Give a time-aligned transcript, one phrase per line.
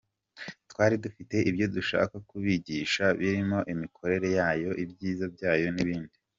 [0.71, 6.17] Twari dufite ibyo dushaka kubigisha birimo imikorere yayo, ibyiza byayo n’ibindi.